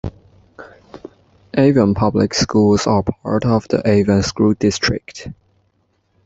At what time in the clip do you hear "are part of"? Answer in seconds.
2.87-3.67